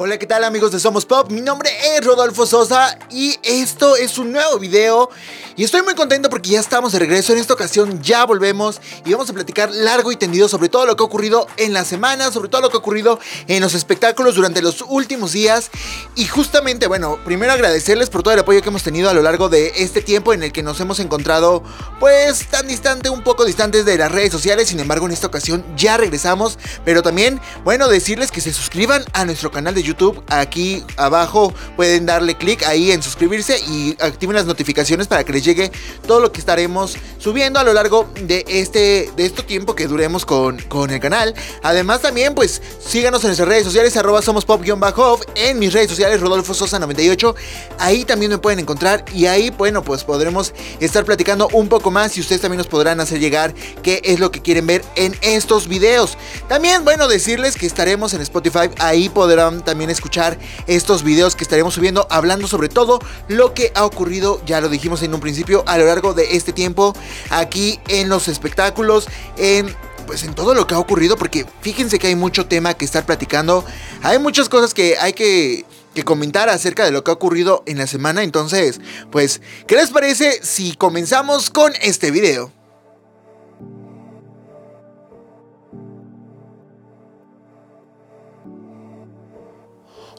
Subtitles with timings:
[0.00, 1.28] Hola, ¿qué tal amigos de Somos Pop?
[1.28, 5.10] Mi nombre es Rodolfo Sosa y esto es un nuevo video
[5.56, 7.32] y estoy muy contento porque ya estamos de regreso.
[7.32, 10.94] En esta ocasión ya volvemos y vamos a platicar largo y tendido sobre todo lo
[10.94, 13.18] que ha ocurrido en la semana, sobre todo lo que ha ocurrido
[13.48, 15.72] en los espectáculos durante los últimos días.
[16.14, 19.48] Y justamente, bueno, primero agradecerles por todo el apoyo que hemos tenido a lo largo
[19.48, 21.64] de este tiempo en el que nos hemos encontrado
[21.98, 24.68] pues tan distante, un poco distantes de las redes sociales.
[24.68, 26.56] Sin embargo, en esta ocasión ya regresamos.
[26.84, 30.22] Pero también, bueno, decirles que se suscriban a nuestro canal de YouTube.
[30.28, 35.44] Aquí abajo pueden darle clic ahí en suscribirse y activen las notificaciones para que les
[35.44, 35.72] llegue
[36.06, 40.24] todo lo que estaremos subiendo a lo largo de este, de este tiempo que duremos
[40.24, 41.34] con, con el canal.
[41.62, 46.20] Además también pues síganos en nuestras redes sociales arroba somos pop-off en mis redes sociales
[46.20, 47.34] Rodolfo Sosa 98.
[47.78, 52.16] Ahí también me pueden encontrar y ahí bueno pues podremos estar platicando un poco más
[52.16, 55.68] y ustedes también nos podrán hacer llegar qué es lo que quieren ver en estos
[55.68, 56.18] videos.
[56.48, 61.74] También bueno decirles que estaremos en Spotify, ahí podrán también escuchar estos videos que estaremos
[61.74, 62.98] subiendo hablando sobre todo
[63.28, 66.52] lo que ha ocurrido, ya lo dijimos en un principio a lo largo de este
[66.52, 66.94] tiempo
[67.30, 69.74] aquí en los espectáculos, en
[70.06, 73.04] pues en todo lo que ha ocurrido, porque fíjense que hay mucho tema que estar
[73.04, 73.62] platicando,
[74.02, 77.76] hay muchas cosas que hay que, que, comentar acerca de lo que ha ocurrido en
[77.76, 78.80] la semana, entonces,
[79.12, 82.57] pues, ¿qué les parece si comenzamos con este video?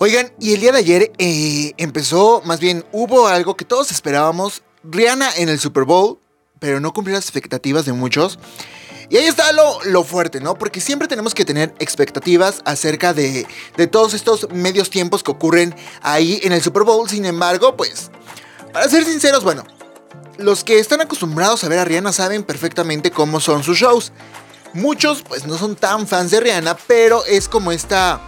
[0.01, 4.63] Oigan, y el día de ayer eh, empezó, más bien hubo algo que todos esperábamos
[4.81, 6.19] Rihanna en el Super Bowl,
[6.59, 8.39] pero no cumplió las expectativas de muchos.
[9.09, 10.55] Y ahí está lo, lo, fuerte, ¿no?
[10.55, 15.75] Porque siempre tenemos que tener expectativas acerca de, de, todos estos medios tiempos que ocurren
[16.01, 17.09] ahí en el Super Bowl.
[17.09, 18.09] Sin embargo, pues,
[18.71, 19.65] para ser sinceros, bueno,
[20.37, 24.13] los que están acostumbrados a ver a Rihanna saben perfectamente cómo son sus shows.
[24.73, 28.21] Muchos, pues, no son tan fans de Rihanna, pero es como esta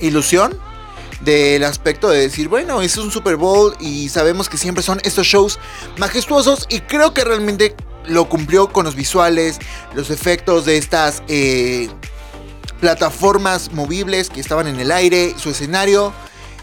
[0.00, 0.58] ilusión
[1.20, 5.26] del aspecto de decir, bueno, es un Super Bowl y sabemos que siempre son estos
[5.26, 5.58] shows
[5.98, 7.74] majestuosos y creo que realmente
[8.06, 9.58] lo cumplió con los visuales,
[9.94, 11.88] los efectos de estas eh,
[12.80, 16.12] plataformas movibles que estaban en el aire, su escenario.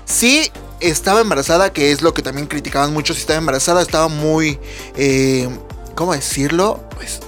[0.05, 4.59] Sí, estaba embarazada, que es lo que también criticaban mucho, si estaba embarazada, estaba muy,
[4.95, 5.47] eh,
[5.95, 6.83] ¿cómo decirlo?
[6.95, 7.19] Pues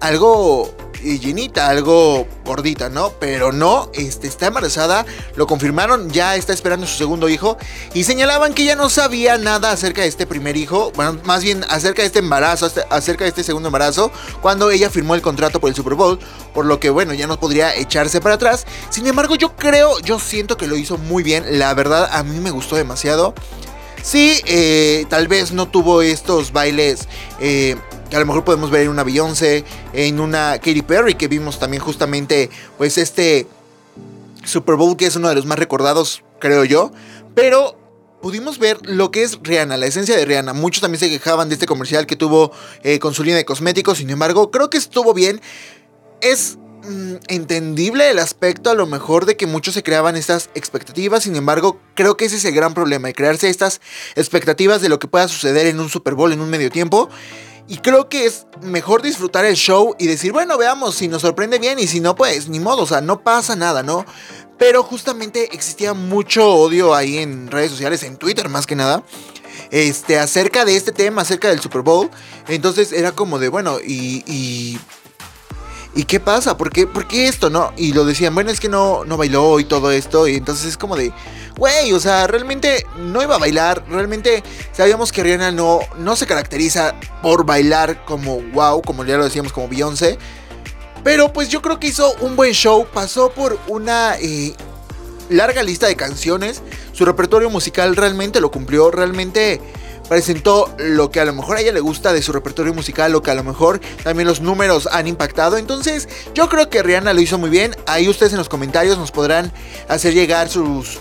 [0.00, 0.72] algo
[1.02, 3.12] llenita, algo gordita, ¿no?
[3.20, 7.56] Pero no, este, está embarazada, lo confirmaron, ya está esperando su segundo hijo
[7.94, 11.64] y señalaban que ya no sabía nada acerca de este primer hijo, bueno, más bien
[11.68, 14.10] acerca de este embarazo, acerca de este segundo embarazo,
[14.40, 16.18] cuando ella firmó el contrato por el Super Bowl,
[16.54, 18.66] por lo que bueno, ya no podría echarse para atrás.
[18.90, 22.38] Sin embargo, yo creo, yo siento que lo hizo muy bien, la verdad a mí
[22.40, 23.34] me gustó demasiado.
[24.02, 27.08] Sí, eh, tal vez no tuvo estos bailes
[27.40, 27.76] eh,
[28.12, 31.82] a lo mejor podemos ver en una Beyoncé, en una Katy Perry, que vimos también
[31.82, 33.46] justamente, pues este
[34.44, 36.90] Super Bowl, que es uno de los más recordados, creo yo.
[37.34, 37.76] Pero
[38.22, 40.52] pudimos ver lo que es Rihanna, la esencia de Rihanna.
[40.52, 42.50] Muchos también se quejaban de este comercial que tuvo
[42.82, 45.40] eh, con su línea de cosméticos, sin embargo, creo que estuvo bien.
[46.20, 51.24] Es mm, entendible el aspecto a lo mejor de que muchos se creaban estas expectativas,
[51.24, 53.80] sin embargo creo que ese es el gran problema, de crearse estas
[54.16, 57.08] expectativas de lo que pueda suceder en un Super Bowl en un medio tiempo
[57.68, 61.58] y creo que es mejor disfrutar el show y decir, bueno, veamos si nos sorprende
[61.58, 64.06] bien y si no, pues ni modo, o sea, no pasa nada, ¿no?
[64.56, 69.04] Pero justamente existía mucho odio ahí en redes sociales, en Twitter más que nada,
[69.70, 72.10] este, acerca de este tema, acerca del Super Bowl.
[72.48, 74.80] Entonces era como de, bueno, y, y
[75.98, 76.56] ¿y qué pasa?
[76.56, 77.50] ¿Por qué, ¿Por qué, esto?
[77.50, 77.72] No?
[77.76, 80.28] Y lo decían, bueno, es que no, no bailó y todo esto.
[80.28, 81.12] Y entonces es como de,
[81.56, 83.84] güey, o sea, realmente no iba a bailar.
[83.90, 89.24] Realmente sabíamos que Rihanna no, no se caracteriza por bailar como wow, como ya lo
[89.24, 90.18] decíamos, como Beyoncé.
[91.02, 92.86] Pero pues yo creo que hizo un buen show.
[92.94, 94.54] Pasó por una eh,
[95.30, 96.62] larga lista de canciones.
[96.92, 98.92] Su repertorio musical realmente lo cumplió.
[98.92, 99.60] Realmente
[100.08, 103.22] presentó lo que a lo mejor a ella le gusta de su repertorio musical, lo
[103.22, 105.56] que a lo mejor también los números han impactado.
[105.56, 107.76] Entonces, yo creo que Rihanna lo hizo muy bien.
[107.86, 109.52] Ahí ustedes en los comentarios nos podrán
[109.88, 111.00] hacer llegar sus.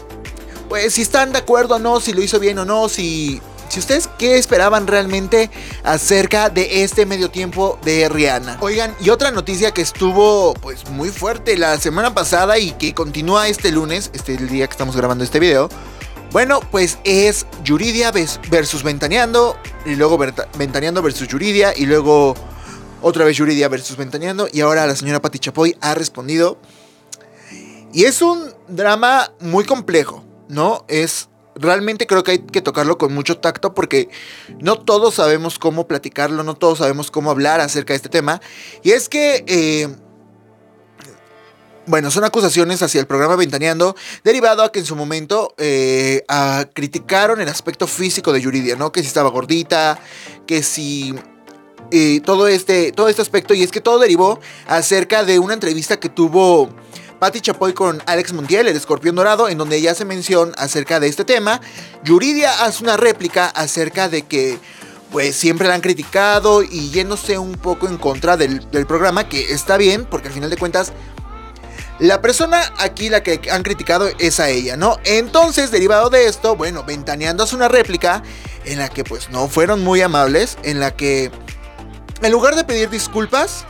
[0.69, 3.42] Pues si están de acuerdo o no, si lo hizo bien o no, si.
[3.69, 5.51] Si ustedes qué esperaban realmente
[5.83, 8.60] acerca de este medio tiempo de Rihanna.
[8.62, 13.50] Oigan, y otra noticia que estuvo pues muy fuerte la semana pasada y que continúa
[13.50, 15.68] este lunes, este el día que estamos grabando este video,
[16.31, 19.57] bueno, pues es Yuridia versus Ventaneando.
[19.85, 20.18] Y luego
[20.57, 21.74] Ventaneando versus Yuridia.
[21.75, 22.35] Y luego
[23.01, 24.47] otra vez Yuridia versus Ventaneando.
[24.51, 26.57] Y ahora la señora Pati Chapoy ha respondido.
[27.94, 30.85] Y es un drama muy complejo, ¿no?
[30.88, 31.29] Es.
[31.59, 34.09] Realmente creo que hay que tocarlo con mucho tacto porque
[34.59, 38.41] no todos sabemos cómo platicarlo, no todos sabemos cómo hablar acerca de este tema.
[38.83, 39.88] Y es que eh,
[41.88, 46.24] bueno, son acusaciones hacia el programa Ventaneando, derivado a que en su momento eh,
[46.74, 48.92] criticaron el aspecto físico de Yuridia, ¿no?
[48.92, 49.98] Que si estaba gordita,
[50.45, 51.16] que si
[51.92, 55.98] eh, todo, este, todo este aspecto, y es que todo derivó acerca de una entrevista
[55.98, 56.69] que tuvo
[57.19, 61.07] Patti Chapoy con Alex Montiel, el escorpión dorado, en donde ella hace mención acerca de
[61.07, 61.62] este tema.
[62.04, 64.60] Yuridia hace una réplica acerca de que
[65.10, 69.54] pues siempre la han criticado y yéndose un poco en contra del, del programa, que
[69.54, 70.92] está bien, porque al final de cuentas
[72.00, 74.98] la persona aquí la que han criticado es a ella, ¿no?
[75.04, 78.24] Entonces, derivado de esto, bueno, Ventaneando hace una réplica
[78.66, 81.32] en la que pues no fueron muy amables, en la que
[82.22, 83.66] en lugar de pedir disculpas,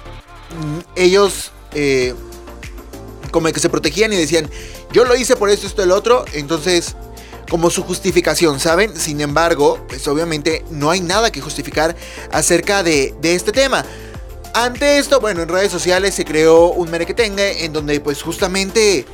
[0.60, 2.16] mm, ellos eh,
[3.32, 4.50] como que se protegían y decían,
[4.92, 6.96] yo lo hice por esto, esto, el otro, entonces
[7.50, 8.94] como su justificación, ¿saben?
[8.98, 11.96] Sin embargo, pues obviamente no hay nada que justificar
[12.32, 13.86] acerca de, de este tema.
[14.57, 19.06] Ante esto, bueno, en redes sociales se creó un merequetengue en donde pues justamente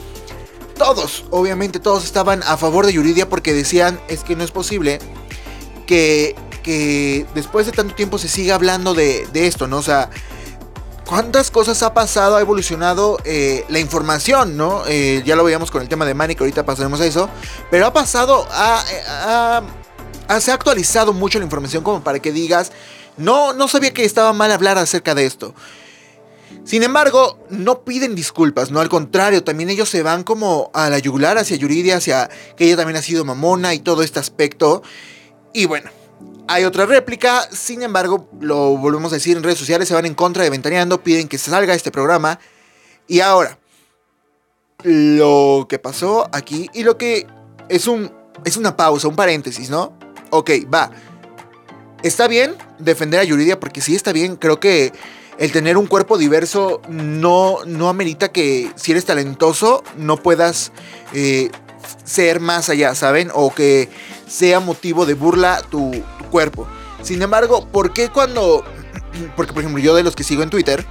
[0.78, 5.00] todos, obviamente todos estaban a favor de Yuridia porque decían es que no es posible
[5.86, 9.80] que, que después de tanto tiempo se siga hablando de, esto, ¿no?
[9.80, 10.10] O sea,
[11.06, 14.84] cuántas cosas ha pasado, ha evolucionado eh, la información, ¿no?
[14.88, 17.30] Eh, ya lo veíamos con el tema de que ahorita pasaremos a eso,
[17.70, 18.48] pero ha pasado,
[20.40, 22.72] se ha actualizado mucho la información como para que digas,
[23.18, 25.54] no, no sabía que estaba mal hablar acerca de esto.
[26.64, 31.00] Sin embargo, no piden disculpas, no al contrario, también ellos se van como a la
[31.00, 34.82] yugular hacia Yuridia, hacia que ella también ha sido mamona y todo este aspecto.
[35.54, 35.90] Y bueno,
[36.48, 40.14] hay otra réplica, sin embargo, lo volvemos a decir en redes sociales, se van en
[40.14, 42.40] contra de Ventaneando, piden que salga este programa.
[43.08, 43.60] Y ahora,
[44.84, 47.28] lo que pasó aquí y lo que
[47.68, 48.12] es un
[48.46, 49.98] es una pausa, un paréntesis, ¿no?
[50.30, 50.92] Ok, va.
[52.04, 54.36] Está bien defender a Yuridia porque sí está bien.
[54.36, 54.92] Creo que
[55.38, 60.74] el tener un cuerpo diverso no, no amerita que si eres talentoso no puedas
[61.14, 61.50] eh,
[62.04, 63.32] ser más allá, ¿saben?
[63.34, 63.90] O que
[64.28, 65.92] sea motivo de burla tu,
[66.30, 66.68] cuerpo.
[67.04, 68.64] Sin embargo, ¿por qué cuando...
[69.36, 70.86] Porque por ejemplo yo de los que sigo en Twitter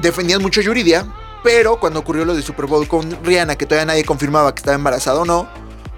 [0.00, 1.06] defendían mucho a Yuridia,
[1.44, 4.74] pero cuando ocurrió lo de Super Bowl con Rihanna, que todavía nadie confirmaba que estaba
[4.74, 5.48] embarazada o no,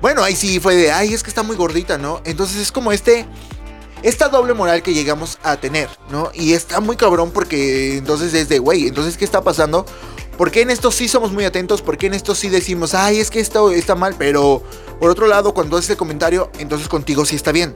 [0.03, 2.21] bueno, ahí sí fue de, ay, es que está muy gordita, ¿no?
[2.25, 3.27] Entonces es como este
[4.03, 6.31] esta doble moral que llegamos a tener, ¿no?
[6.35, 9.87] Y está muy cabrón porque entonces es de, güey, entonces ¿qué está pasando?
[10.37, 11.81] ¿Por qué en esto sí somos muy atentos?
[11.81, 14.15] ¿Por qué en esto sí decimos, ay, es que esto está mal?
[14.19, 14.63] Pero
[15.01, 17.73] por otro lado, cuando haces el comentario, entonces contigo sí está bien.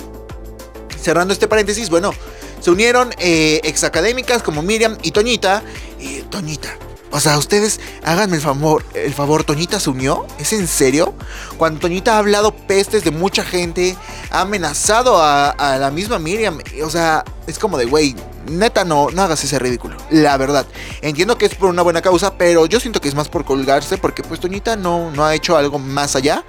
[1.01, 2.13] Cerrando este paréntesis, bueno,
[2.61, 5.63] se unieron eh, exacadémicas como Miriam y Toñita.
[5.99, 6.77] Y Toñita,
[7.13, 11.13] o sea, ustedes háganme el favor, el favor, Toñita se unió, ¿es en serio?
[11.59, 13.97] Cuando Toñita ha hablado pestes de mucha gente,
[14.31, 18.15] ha amenazado a, la misma Miriam, o sea, es como de, güey,
[18.49, 20.67] neta no, no hagas ese ridículo, la verdad.
[21.03, 23.99] Entiendo que es por una buena causa, pero yo siento que es más por colgarse,
[23.99, 26.45] porque pues Toñita no, no ha hecho algo más allá,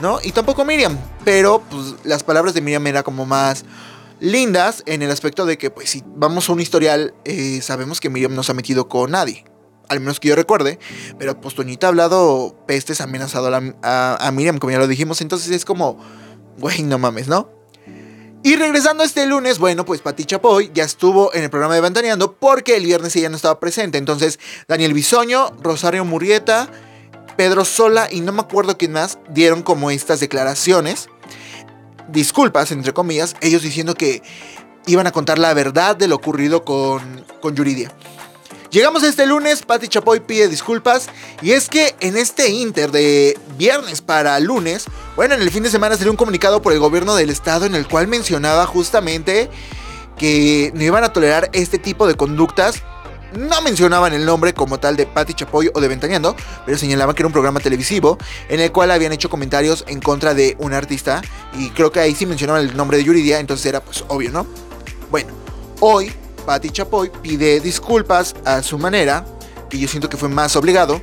[0.00, 0.20] ¿no?
[0.22, 3.64] Y tampoco Miriam, pero pues las palabras de Miriam eran como más
[4.20, 8.10] lindas en el aspecto de que pues si vamos a un historial, eh, sabemos que
[8.10, 9.44] Miriam no se ha metido con nadie
[9.88, 10.78] al menos que yo recuerde,
[11.18, 13.50] pero pues Toñita ha hablado pestes, amenazado
[13.82, 15.98] a, Miriam, como ya lo dijimos, entonces es como,
[16.58, 17.50] güey, no mames, ¿no?
[18.42, 22.34] Y regresando este lunes, bueno, pues Pati Chapoy ya estuvo en el programa de Ventaneando
[22.34, 23.96] porque el viernes ella no estaba presente.
[23.96, 24.38] Entonces,
[24.68, 26.68] Daniel Bisoño, Rosario Murrieta,
[27.38, 31.08] Pedro Sola y no me acuerdo quién más dieron como estas declaraciones.
[32.08, 34.22] Disculpas, entre comillas, ellos diciendo que
[34.86, 37.92] iban a contar la verdad de lo ocurrido con, con Yuridia.
[38.74, 41.08] Llegamos este lunes, Patti Chapoy pide disculpas
[41.40, 45.70] y es que en este inter de viernes para lunes, bueno, en el fin de
[45.70, 49.48] semana salió un comunicado por el gobierno del estado en el cual mencionaba justamente
[50.18, 52.82] que no iban a tolerar este tipo de conductas.
[53.38, 56.34] No mencionaban el nombre como tal de Patti Chapoy o de Ventaneando,
[56.66, 60.34] pero señalaban que era un programa televisivo en el cual habían hecho comentarios en contra
[60.34, 61.22] de un artista
[61.56, 64.48] y creo que ahí sí mencionaban el nombre de Yuridia, entonces era pues obvio, ¿no?
[65.12, 65.28] Bueno,
[65.78, 66.12] hoy
[66.44, 69.24] Patti Chapoy pide disculpas a su manera,
[69.68, 71.00] que yo siento que fue más obligado.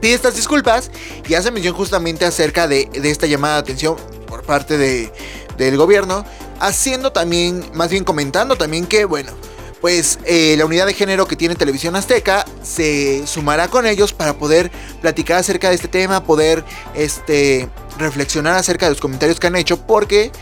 [0.00, 0.90] Pide estas disculpas
[1.26, 5.12] y hace mención justamente acerca de, esta llamada de atención por parte de,
[5.56, 6.24] del gobierno,
[6.60, 9.32] haciendo también, más bien comentando también que, bueno,
[9.80, 14.32] pues eh, la unidad de género que tiene Televisión Azteca se sumará con ellos para
[14.34, 16.64] poder platicar acerca de este tema, poder
[16.94, 20.32] este, reflexionar acerca de los comentarios que han hecho, porque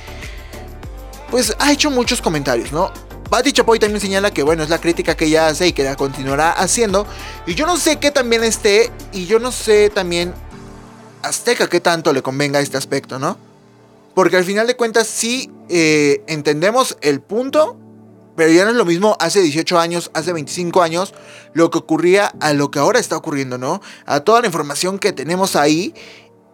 [1.31, 2.93] pues ha hecho muchos comentarios, ¿no?
[3.33, 5.97] Patti Chapoy también señala que bueno, es la crítica que ella hace y que la
[5.97, 7.07] continuará haciendo.
[7.47, 10.35] Y yo no sé qué también esté, y yo no sé también
[11.23, 13.39] Azteca qué tanto le convenga este aspecto, ¿no?
[14.15, 17.79] Porque al final de cuentas sí eh, entendemos el punto
[18.37, 21.15] Pero ya no es lo mismo hace 18 años, hace 25 años,
[21.55, 23.81] lo que ocurría a lo que ahora está ocurriendo, ¿no?
[24.05, 25.95] A toda la información que tenemos ahí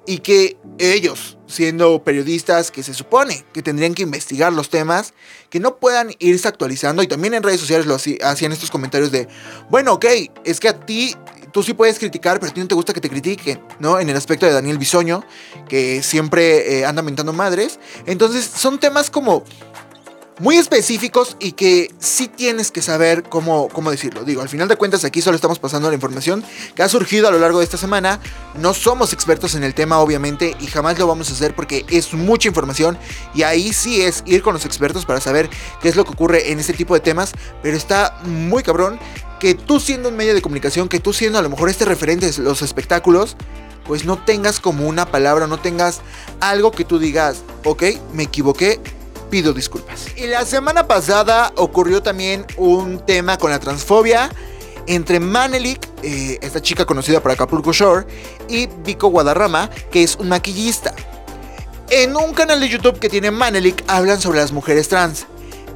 [0.08, 5.12] y que ellos, siendo periodistas que se supone que tendrían que investigar los temas,
[5.50, 9.28] que no puedan irse actualizando y también en redes sociales lo hacían estos comentarios de,
[9.68, 10.06] bueno, ok,
[10.44, 11.14] es que a ti
[11.52, 14.00] tú sí puedes criticar, pero a ti no te gusta que te critiquen, ¿no?
[14.00, 15.22] En el aspecto de Daniel Bisoño,
[15.68, 17.78] que siempre eh, anda mentando madres.
[18.06, 19.44] Entonces son temas como
[20.38, 24.24] muy específicos y que sí tienes que saber cómo, cómo decirlo.
[24.24, 27.30] Digo, al final de cuentas aquí solo estamos pasando la información que ha surgido a
[27.30, 28.20] lo largo de esta semana.
[28.56, 32.14] No somos expertos en el tema, obviamente, y jamás lo vamos a hacer porque es
[32.14, 32.98] mucha información
[33.34, 36.52] y ahí sí es ir con los expertos para saber qué es lo que ocurre
[36.52, 38.98] en este tipo de temas, pero está muy cabrón
[39.40, 42.30] que tú siendo un medio de comunicación, que tú siendo a lo mejor este referente
[42.30, 43.36] de los espectáculos,
[43.86, 46.00] pues no tengas como una palabra, no tengas
[46.40, 48.80] algo que tú digas, ok, me equivoqué,
[49.28, 50.06] pido disculpas.
[50.16, 54.30] Y la semana pasada ocurrió también un tema con la transfobia
[54.86, 58.06] entre Manelik, eh, esta chica conocida por Acapulco Shore,
[58.48, 60.94] y Vico Guadarrama, que es un maquillista.
[61.90, 65.26] En un canal de YouTube que tiene Manelik hablan sobre las mujeres trans.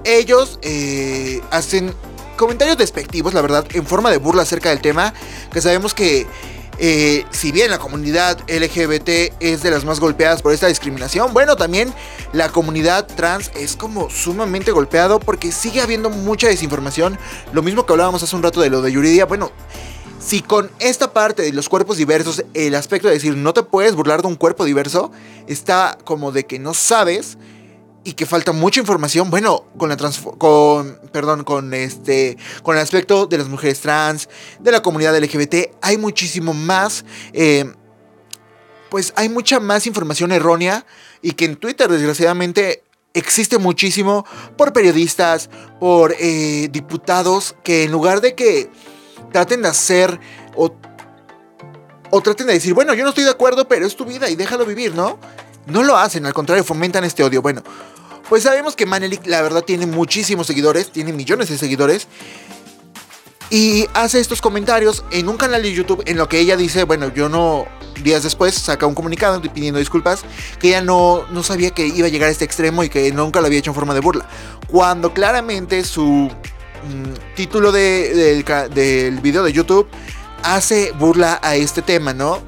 [0.04, 1.94] Ellos eh, hacen
[2.36, 5.14] comentarios despectivos, la verdad, en forma de burla acerca del tema,
[5.52, 6.26] que sabemos que
[6.78, 11.56] eh, si bien la comunidad LGBT es de las más golpeadas por esta discriminación, bueno,
[11.56, 11.92] también
[12.32, 17.18] la comunidad trans es como sumamente golpeado porque sigue habiendo mucha desinformación.
[17.52, 19.52] Lo mismo que hablábamos hace un rato de lo de Yuridia, bueno,
[20.18, 23.94] si con esta parte de los cuerpos diversos, el aspecto de decir no te puedes
[23.94, 25.10] burlar de un cuerpo diverso,
[25.46, 27.38] está como de que no sabes
[28.04, 29.96] y que falta mucha información, bueno, con la
[30.38, 34.28] con perdón, con este con el aspecto de las mujeres trans,
[34.60, 37.72] de la comunidad LGBT, hay muchísimo más eh,
[38.90, 40.84] pues hay mucha más información errónea
[41.22, 42.82] y que en Twitter desgraciadamente
[43.14, 48.70] existe muchísimo por periodistas, por eh, diputados que en lugar de que
[49.32, 50.18] traten de hacer
[50.54, 54.36] o traten de decir, bueno, yo no estoy de acuerdo, pero es tu vida y
[54.36, 55.18] déjalo vivir, ¿no?
[55.66, 57.42] No lo hacen, al contrario, fomentan este odio.
[57.42, 57.62] Bueno,
[58.28, 62.08] pues sabemos que Manelik la verdad tiene muchísimos seguidores, tiene millones de seguidores.
[63.50, 67.12] Y hace estos comentarios en un canal de YouTube en lo que ella dice, bueno,
[67.12, 67.66] yo no,
[68.02, 70.24] días después saca un comunicado pidiendo disculpas,
[70.58, 73.40] que ella no, no sabía que iba a llegar a este extremo y que nunca
[73.40, 74.26] lo había hecho en forma de burla.
[74.68, 79.86] Cuando claramente su mm, título de, del, del video de YouTube
[80.42, 82.38] hace burla a este tema, ¿no?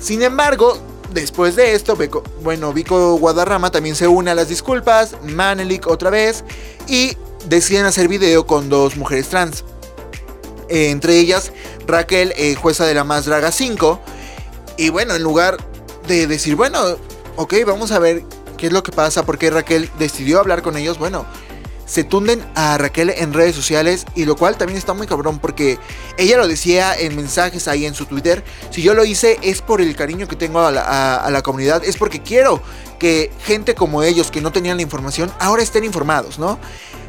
[0.00, 0.80] Sin embargo,
[1.14, 1.96] Después de esto,
[2.42, 6.42] bueno, Vico Guadarrama también se une a las disculpas, Manelik otra vez,
[6.88, 7.16] y
[7.46, 9.64] deciden hacer video con dos mujeres trans.
[10.68, 11.52] Entre ellas,
[11.86, 14.00] Raquel, eh, jueza de la Más Draga 5.
[14.76, 15.56] Y bueno, en lugar
[16.08, 16.80] de decir, bueno,
[17.36, 18.24] ok, vamos a ver
[18.56, 21.26] qué es lo que pasa, porque Raquel decidió hablar con ellos, bueno,
[21.86, 25.78] se tunden a Raquel en redes sociales y lo cual también está muy cabrón porque
[26.16, 29.80] ella lo decía en mensajes ahí en su Twitter, si yo lo hice es por
[29.80, 32.62] el cariño que tengo a la, comunidad, es porque quiero
[32.98, 36.58] que gente como ellos que no tenían la información ahora estén informados, ¿no?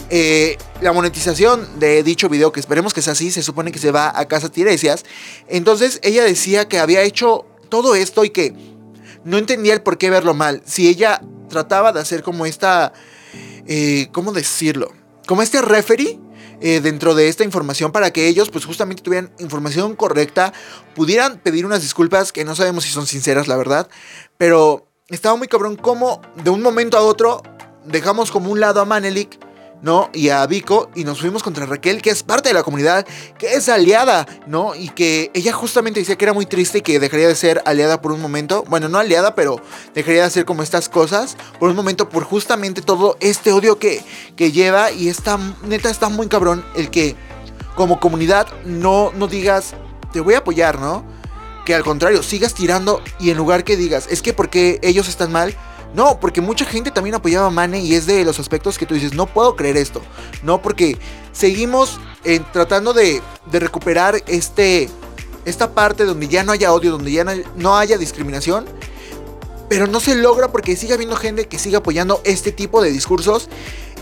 [0.10, 3.92] Eh, la monetización de dicho video, que esperemos que sea así, se supone que se
[3.92, 5.04] va a Casa Tiresias.
[5.48, 8.54] Entonces ella decía que había hecho todo esto y que
[9.24, 10.62] no entendía el por qué verlo mal.
[10.66, 12.94] Si ella trataba de hacer como esta
[13.68, 14.92] eh, ¿cómo decirlo?
[15.28, 16.20] Como este referee
[16.62, 20.54] eh, dentro de esta información para que ellos pues justamente tuvieran información correcta,
[20.94, 23.90] pudieran pedir unas disculpas que no sabemos si son sinceras, la verdad,
[24.38, 27.42] pero estaba muy cabrón como de un momento a otro
[27.86, 29.40] dejamos como un lado a Manelik
[29.86, 30.10] ¿no?
[30.14, 33.06] Y a Vico y nos fuimos contra Raquel, que es parte de la comunidad,
[33.38, 34.74] que es aliada, ¿no?
[34.74, 38.02] Y que ella justamente decía que era muy triste y que dejaría de ser aliada
[38.02, 38.64] por un momento.
[38.68, 39.62] Bueno, no aliada, pero
[39.94, 44.04] dejaría de hacer como estas cosas por un momento por justamente todo este odio que,
[44.36, 45.38] que lleva y está,
[45.68, 47.16] neta, está muy cabrón el que
[47.76, 49.76] como comunidad no, no digas,
[50.12, 51.06] te voy a apoyar, ¿no?
[51.64, 55.32] Que al contrario, sigas tirando y en lugar que digas, es que porque ellos están
[55.32, 55.56] mal,
[55.96, 58.96] no, porque mucha gente también apoyaba a Mane y es de los aspectos que tú
[58.96, 60.02] dices, no puedo creer esto.
[60.44, 60.98] No, porque
[61.32, 64.90] seguimos eh, tratando de, recuperar este,
[65.46, 67.24] esta parte donde ya no haya odio, donde ya
[67.56, 68.66] no, haya discriminación.
[69.70, 73.48] Pero no se logra porque sigue habiendo gente que sigue apoyando este tipo de discursos.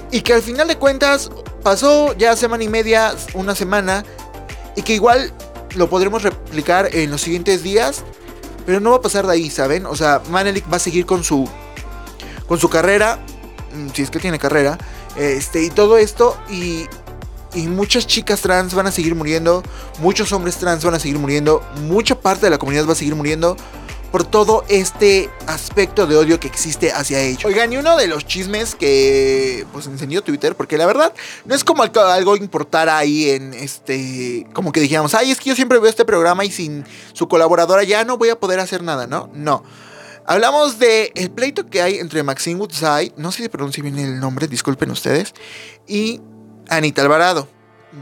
[0.09, 1.29] Y que al final de cuentas
[1.61, 4.03] pasó ya semana y media, una semana.
[4.75, 5.31] Y que igual
[5.75, 8.03] lo podremos replicar en los siguientes días.
[8.65, 9.85] Pero no va a pasar de ahí, ¿saben?
[9.85, 11.47] O sea, Manelik va a seguir con su
[12.53, 13.17] con su carrera,
[13.73, 14.77] mm, si es que tiene carrera,
[15.15, 16.85] este, y todo esto, y,
[17.55, 19.63] y muchas chicas trans van a seguir muriendo,
[19.97, 23.15] muchos hombres trans van a seguir muriendo, mucha parte de la comunidad va a seguir
[23.15, 23.57] muriendo,
[24.11, 27.45] por todo este aspecto de odio que existe hacia ellos.
[27.45, 31.11] Oigan, y uno de los chismes que pues encendió Twitter, porque la verdad
[31.45, 35.55] no es como algo importar ahí en este, como que dijéramos, ay, es que yo
[35.55, 39.07] siempre veo este programa y sin su colaboradora ya no voy a poder hacer nada,
[39.07, 39.31] ¿no?
[39.33, 39.63] No.
[40.25, 44.19] Hablamos de el pleito que hay entre Maxine Woodside, no sé si pronuncio bien el
[44.19, 45.33] nombre, disculpen ustedes,
[45.87, 46.21] y
[46.69, 47.47] Anita Alvarado.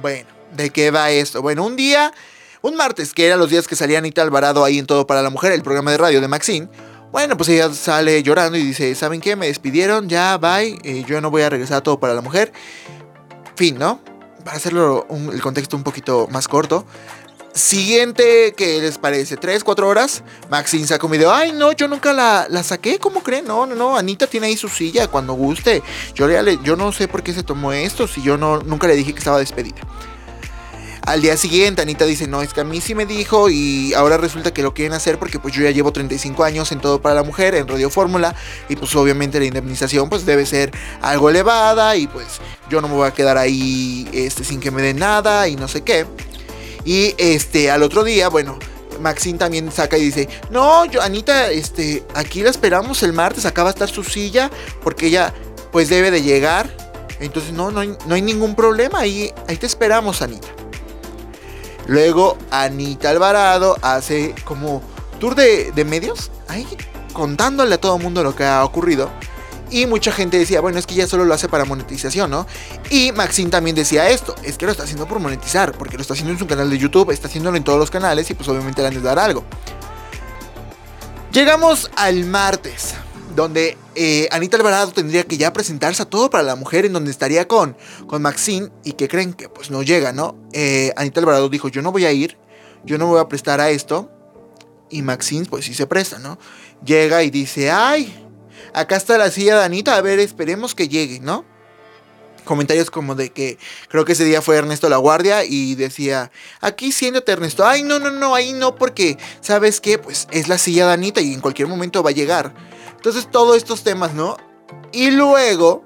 [0.02, 1.42] Bueno, ¿de qué va esto?
[1.42, 2.14] Bueno, un día
[2.62, 5.32] un martes, que eran los días que salía Anita Alvarado ahí en Todo para la
[5.32, 6.70] Mujer, el programa de radio de Maxine.
[7.12, 9.36] Bueno, pues ella sale llorando y dice, ¿saben qué?
[9.36, 12.54] Me despidieron, ya, bye, eh, yo no voy a regresar a Todo para la Mujer.
[13.56, 14.00] Fin, ¿no?
[14.46, 16.86] Para hacerlo el contexto un poquito más corto.
[17.54, 19.36] Siguiente, ¿qué les parece?
[19.36, 20.24] ¿Tres, cuatro horas?
[20.50, 21.34] Maxine saca un video.
[21.34, 22.98] Ay, no, yo nunca la, la saqué.
[22.98, 23.46] ¿Cómo creen?
[23.46, 23.98] No, no, no.
[23.98, 25.84] Anita tiene ahí su silla cuando guste.
[26.16, 28.96] Yo, le, yo no sé por qué se tomó esto si yo no, nunca le
[28.96, 29.82] dije que estaba despedida.
[31.04, 34.18] Al día siguiente Anita dice, no, es que a mí sí me dijo y ahora
[34.18, 37.16] resulta que lo quieren hacer porque pues yo ya llevo 35 años en todo para
[37.16, 38.36] la mujer, en Radio Fórmula
[38.70, 42.40] y pues obviamente la indemnización pues debe ser algo elevada y pues
[42.70, 45.68] yo no me voy a quedar ahí este, sin que me den nada y no
[45.68, 46.06] sé qué.
[46.86, 48.58] Y este, al otro día, bueno,
[49.00, 53.70] Maxine también saca y dice, no, yo, Anita, este, aquí la esperamos el martes, acaba
[53.70, 54.50] de estar su silla
[54.84, 55.34] porque ella
[55.72, 56.70] pues debe de llegar.
[57.20, 60.48] Entonces no, no, hay, no hay ningún problema, ahí, ahí te esperamos, Anita.
[61.88, 64.82] Luego Anita Alvarado hace como
[65.20, 66.68] tour de, medios, ahí
[67.14, 69.12] contándole a todo el mundo lo que ha ocurrido.
[69.72, 72.46] Y mucha gente decía, bueno, es que ya solo lo hace para monetización, ¿no?
[72.90, 76.14] Y Maxine también decía esto, es que lo está haciendo por monetizar, porque lo está
[76.14, 78.82] haciendo en su canal de YouTube, está haciéndolo en todos los canales y pues obviamente
[78.82, 79.46] le han de dar algo.
[81.32, 82.96] Llegamos al martes
[83.36, 87.12] donde eh, Anita Alvarado tendría que ya presentarse a todo para la mujer, en donde
[87.12, 90.36] estaría con, con Maxine, y que creen que pues no llega, ¿no?
[90.54, 92.38] Eh, Anita Alvarado dijo, yo no voy a ir,
[92.84, 94.10] yo no voy a prestar a esto,
[94.90, 96.38] y Maxine pues sí se presta, ¿no?
[96.84, 98.21] Llega y dice, ay,
[98.74, 101.46] acá está la silla de Anita, a ver, esperemos que llegue, ¿no?
[102.44, 106.92] comentarios como de que creo que ese día fue Ernesto La Guardia y decía, aquí
[106.92, 110.88] siéntate Ernesto, ay no, no, no, ahí no, porque sabes qué, pues es la silla
[110.88, 112.54] de Anita y en cualquier momento va a llegar.
[112.96, 114.38] Entonces, todos estos temas, ¿no?
[114.92, 115.84] Y luego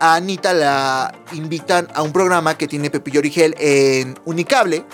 [0.00, 4.84] a Anita la invitan a un programa que tiene Pepillo Origel en Unicable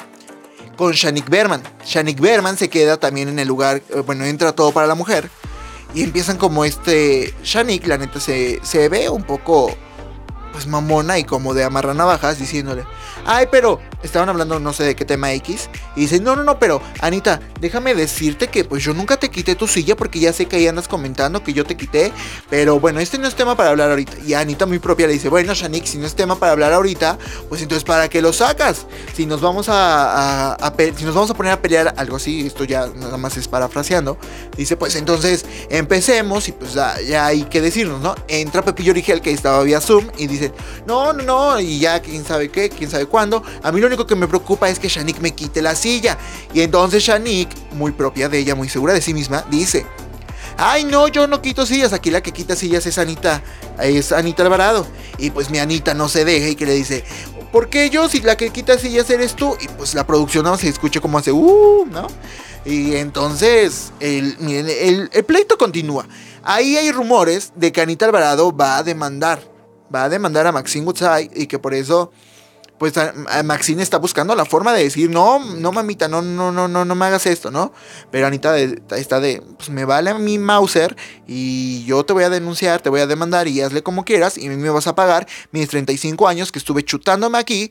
[0.77, 1.63] con Shanik Berman.
[1.85, 5.31] Shanik Berman se queda también en el lugar, eh, bueno, entra todo para la mujer.
[5.95, 7.35] Y empiezan como este.
[7.43, 9.75] Shanik, la neta, se, se ve un poco.
[10.53, 12.85] Pues mamona y como de amarra navajas diciéndole
[13.27, 15.69] ay, pero estaban hablando no sé de qué tema X.
[15.97, 19.55] Y dice, no, no, no, pero Anita, déjame decirte que pues yo nunca te quité
[19.55, 22.13] tu silla porque ya sé que ahí andas comentando que yo te quité.
[22.51, 24.19] Pero bueno, este no es tema para hablar ahorita.
[24.27, 27.19] Y Anita muy propia le dice, bueno, Shanik, si no es tema para hablar ahorita,
[27.49, 28.87] pues entonces ¿para qué lo sacas?
[29.15, 30.57] Si nos vamos a,
[30.97, 34.19] si nos vamos a poner a pelear algo así, esto ya nada más es parafraseando.
[34.57, 38.15] Dice, pues entonces empecemos y pues ya, ya hay que decirnos, ¿no?
[38.29, 40.53] Entra Pepillo Origel que estaba vía Zoom y dice,
[40.87, 44.07] no, no, no, y ya quién sabe qué, quién sabe cuando a mí lo único
[44.07, 45.84] que me preocupa es que Shanik me quite la silla.
[45.85, 49.85] Y entonces Shanik, muy propia de ella, muy segura de sí misma, dice,
[50.57, 53.43] ay no, yo no quito sillas, aquí la que quita sillas es Anita,
[53.81, 54.87] es Anita Alvarado.
[55.19, 57.05] Y pues mi Anita no se deja y que le dice,
[57.53, 59.57] ¿por qué yo si la que quita sillas eres tú?
[59.61, 62.07] Y pues la producción no se escucha como hace, uh, ¿no?
[62.65, 66.07] Y entonces el pleito continúa.
[66.43, 69.43] Ahí hay rumores de que Anita Alvarado va a demandar,
[69.95, 72.11] va a demandar a Maxine Woodside y que por eso
[72.91, 76.85] pues Maxine está buscando la forma de decir, no, no mamita, no, no, no, no,
[76.85, 77.73] no me hagas esto, ¿no?
[78.11, 80.95] Pero Anita está de, pues me vale a mi Mauser
[81.27, 84.51] y yo te voy a denunciar, te voy a demandar y hazle como quieras y
[84.51, 87.71] me vas a pagar mis 35 años que estuve chutándome aquí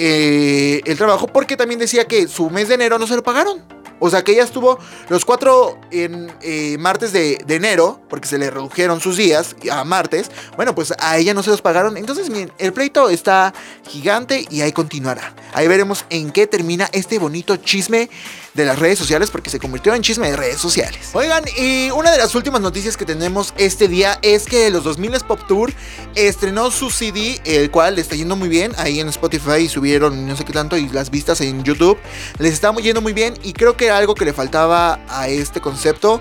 [0.00, 3.77] eh, el trabajo porque también decía que su mes de enero no se lo pagaron.
[4.00, 8.50] O sea que ella estuvo los cuatro en, eh, martes de, enero, porque se le
[8.50, 10.30] redujeron sus días a martes.
[10.56, 11.96] Bueno, pues a ella no se los pagaron.
[11.96, 13.52] Entonces, miren, el pleito está
[13.86, 15.34] gigante y ahí continuará.
[15.52, 18.08] Ahí veremos en qué termina este bonito chisme
[18.54, 21.10] de las redes sociales, porque se convirtió en chisme de redes sociales.
[21.12, 25.08] Oigan, y una de las últimas noticias que tenemos este día es que los 2000
[25.26, 25.72] Pop Tour
[26.14, 28.72] estrenó su CD, el cual le está yendo muy bien.
[28.76, 31.96] Ahí en Spotify subieron no sé qué tanto y las vistas en YouTube
[32.38, 33.34] les está yendo muy bien.
[33.42, 36.20] Y creo que algo que le faltaba a este concepto.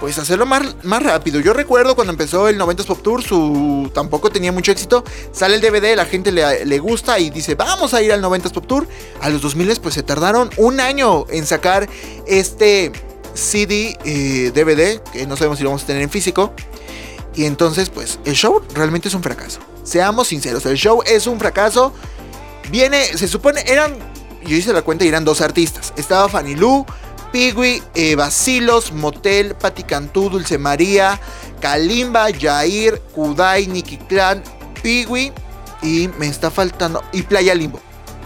[0.00, 1.40] Pues hacerlo más, más rápido.
[1.40, 5.04] Yo recuerdo cuando empezó el 90s Pop Tour, su tampoco tenía mucho éxito.
[5.30, 8.66] Sale el DVD, la gente le, gusta y dice, vamos a ir al 90s Pop
[8.66, 8.88] Tour.
[9.20, 11.86] A los 2000 pues se tardaron un año en sacar
[12.26, 12.92] este
[13.34, 13.94] CD,
[14.54, 16.54] DVD, eh, que no sabemos si lo vamos a tener en físico.
[17.34, 19.60] Y entonces, pues, el show realmente es un fracaso.
[19.84, 21.92] Seamos sinceros, el show es un fracaso.
[22.70, 23.96] Viene, se supone, eran
[24.44, 25.92] yo hice la cuenta y eran dos artistas.
[25.96, 26.86] Estaba Fanny Lu,
[27.32, 31.20] Pigui, eh, Basilos, Motel, Pati Cantú, Dulce María,
[31.60, 34.42] Kalimba, Jair, Kudai, Nicky Clan,
[34.82, 35.32] Pigui
[35.82, 37.02] y me está faltando.
[37.12, 37.80] Y Playa Limbo.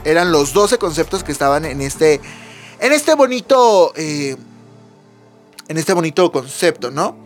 [0.05, 2.21] Eran los 12 conceptos que estaban en este.
[2.81, 3.93] En este bonito.
[3.97, 4.37] Eh,
[5.69, 7.17] en este bonito concepto, ¿no?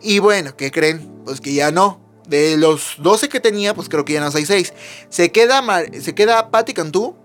[0.00, 1.10] Y bueno, ¿qué creen?
[1.24, 2.00] Pues que ya no.
[2.26, 4.72] De los 12 que tenía, pues creo que ya no hay 6.
[5.08, 5.62] Se queda,
[6.00, 7.16] se queda Patti Cantú,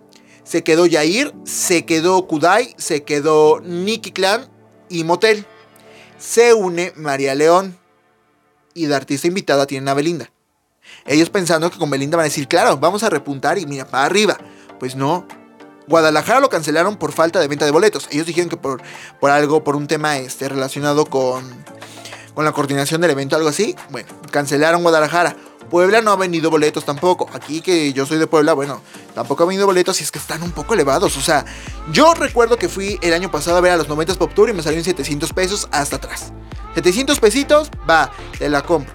[0.49, 4.49] se quedó Yair, se quedó Kudai, se quedó Nicky Clan
[4.89, 5.45] y Motel.
[6.17, 7.77] Se une María León.
[8.73, 10.31] Y de artista invitada tienen a Belinda.
[11.05, 14.05] Ellos pensando que con Belinda van a decir, claro, vamos a repuntar y mira, para
[14.05, 14.39] arriba.
[14.79, 15.27] Pues no.
[15.88, 18.07] Guadalajara lo cancelaron por falta de venta de boletos.
[18.09, 18.81] Ellos dijeron que por,
[19.19, 21.43] por algo, por un tema este, relacionado con,
[22.33, 23.75] con la coordinación del evento, algo así.
[23.91, 25.35] Bueno, cancelaron Guadalajara.
[25.69, 27.29] Puebla no ha vendido boletos tampoco.
[27.33, 28.81] Aquí que yo soy de Puebla, bueno,
[29.19, 31.17] tampoco ha vendido boletos y es que están un poco elevados.
[31.17, 31.43] O sea,
[31.91, 34.53] yo recuerdo que fui el año pasado a ver a los 90 Pop Tour y
[34.53, 36.32] me salieron 700 pesos hasta atrás.
[36.75, 38.93] 700 pesitos, va, te la compro.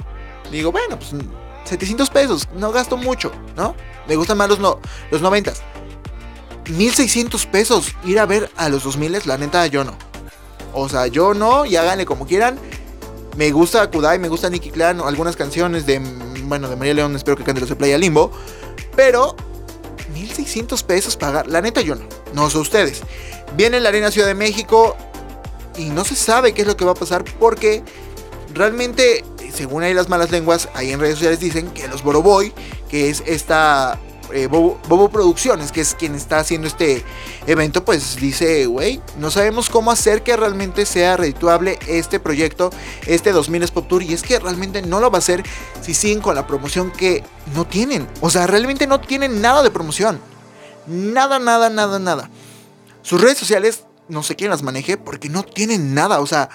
[0.51, 1.15] Digo, bueno, pues
[1.65, 3.77] 700 pesos, no gasto mucho, ¿no?
[4.09, 5.53] Me gustan más los, no, los 90.
[6.71, 9.95] 1600 pesos ir a ver a los 2000, la neta yo no.
[10.73, 12.59] O sea, yo no, y háganle como quieran.
[13.37, 15.99] Me gusta Kudai, me gusta Nicky Clan, algunas canciones de,
[16.45, 18.33] bueno, de María León, espero que cante los de Playa Limbo.
[18.97, 19.37] Pero
[20.15, 22.07] 1600 pesos pagar, la neta yo no.
[22.33, 23.03] No sé ustedes.
[23.57, 24.97] Viene la Arena Ciudad de México
[25.77, 27.83] y no se sabe qué es lo que va a pasar porque
[28.55, 29.25] realmente
[29.55, 32.53] según hay las malas lenguas, ahí en redes sociales dicen que los Boroboy,
[32.91, 33.99] que es esta
[34.35, 37.05] eh, Bobo, Producciones, que es quien está haciendo este
[37.47, 42.71] evento, pues dice, güey, no sabemos cómo hacer que realmente sea redituable este proyecto,
[43.07, 45.45] este 2000 Pop Tour, y es que realmente no lo va a hacer
[45.81, 47.23] si siguen con la promoción que
[47.55, 48.09] no tienen.
[48.21, 50.21] O sea, realmente no tienen nada de promoción.
[50.87, 52.29] Nada, nada, nada, nada.
[53.03, 56.21] Sus redes sociales no sé quién las maneje porque no tienen nada.
[56.21, 56.51] O sea,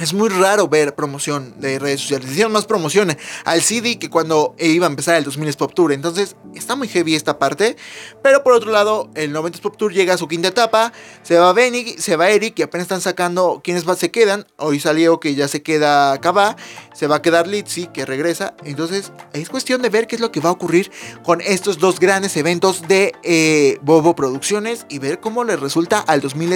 [0.00, 2.30] es muy raro ver promoción de redes sociales.
[2.30, 5.92] Hicieron más promociones al CD que cuando iba a empezar el 2000 Pop Tour.
[5.92, 7.76] Entonces está muy heavy esta parte.
[8.22, 10.92] Pero por otro lado, el 90 Pop Tour llega a su quinta etapa.
[11.22, 14.46] Se va Benny, se va Eric, que apenas están sacando quiénes se quedan.
[14.56, 16.56] Hoy salió que ya se queda Kaba.
[16.94, 18.54] Se va a quedar Litzy, que regresa.
[18.64, 20.90] Entonces es cuestión de ver qué es lo que va a ocurrir
[21.22, 26.20] con estos dos grandes eventos de eh, Bobo Producciones y ver cómo les resulta al
[26.20, 26.46] 2000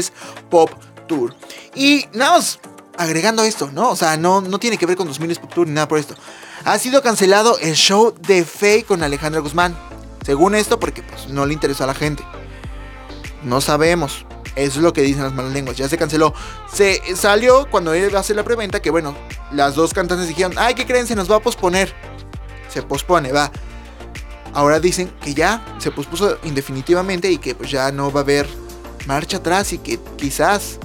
[0.50, 0.70] Pop
[1.08, 1.34] Tour.
[1.74, 2.60] Y nada más
[2.96, 3.90] agregando esto, ¿no?
[3.90, 6.14] O sea, no, no tiene que ver con 2000 Pop ni nada por esto.
[6.64, 9.76] Ha sido cancelado el show de Faye con Alejandra Guzmán.
[10.24, 12.22] Según esto, porque pues, no le interesó a la gente.
[13.42, 14.26] No sabemos.
[14.56, 15.76] Eso es lo que dicen las malas lenguas.
[15.76, 16.34] Ya se canceló.
[16.72, 19.16] Se salió cuando él hacer la preventa que, bueno,
[19.52, 21.06] las dos cantantes dijeron, ay, ¿qué creen?
[21.06, 21.94] Se nos va a posponer.
[22.68, 23.50] Se pospone, va.
[24.52, 28.48] Ahora dicen que ya se pospuso indefinitivamente y que pues ya no va a haber
[29.06, 30.78] marcha atrás y que quizás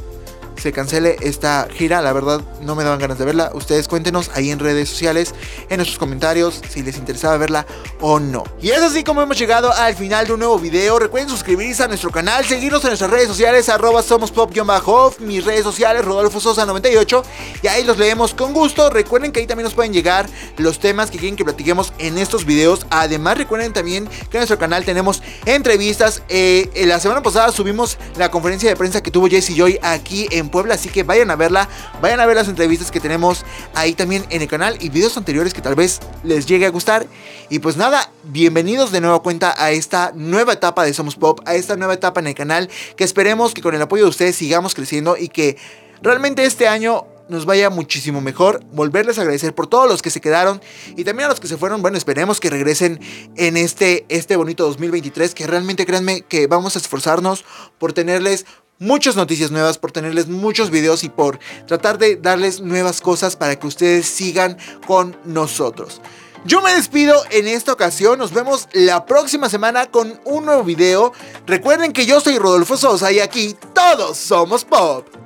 [0.65, 2.01] se cancele esta gira.
[2.01, 3.51] La verdad, no me daban ganas de verla.
[3.54, 5.36] Ustedes cuéntenos ahí en redes sociales,
[5.69, 7.67] en nuestros comentarios, si les interesaba verla
[8.01, 8.43] o no.
[8.60, 10.97] Y es así como hemos llegado al final de un nuevo video.
[10.97, 15.62] Recuerden suscribirse a nuestro canal, seguirnos en nuestras redes sociales, arroba somos pop-off, mis redes
[15.62, 17.23] sociales, Rodolfo Sosa 98.
[17.62, 18.89] Y ahí los leemos con gusto.
[18.89, 22.43] Recuerden que ahí también nos pueden llegar los temas que quieren que platiquemos en estos
[22.43, 22.88] videos.
[22.89, 26.23] Además, recuerden también que en nuestro canal tenemos entrevistas.
[26.28, 30.49] Eh, la semana pasada subimos la conferencia de prensa que tuvo Jesse Joy aquí en
[30.56, 31.68] Puebla, así que vayan a verla,
[32.02, 35.54] vayan a ver las entrevistas que tenemos ahí también en el canal y videos anteriores
[35.54, 37.08] que tal vez les llegue a gustar.
[37.50, 41.56] Y pues nada, bienvenidos de nueva cuenta a esta nueva etapa de Somos Pop, a
[41.56, 44.76] esta nueva etapa en el canal, que esperemos que con el apoyo de ustedes sigamos
[44.76, 45.58] creciendo y que
[46.02, 48.63] realmente este año nos vaya muchísimo mejor.
[48.72, 50.62] Volverles a agradecer por todos los que se quedaron
[50.96, 51.82] y también a los que se fueron.
[51.82, 53.00] Bueno, esperemos que regresen
[53.36, 55.34] en este, este bonito 2023.
[55.34, 57.44] Que realmente créanme que vamos a esforzarnos
[57.78, 58.46] por tenerles
[58.80, 63.58] muchas noticias nuevas, por tenerles muchos videos y por tratar de darles nuevas cosas para
[63.58, 64.58] que ustedes sigan
[64.88, 66.02] con nosotros.
[66.46, 71.12] Yo me despido en esta ocasión, nos vemos la próxima semana con un nuevo video.
[71.48, 75.25] Recuerden que yo soy Rodolfo Sosa y aquí todos somos pop.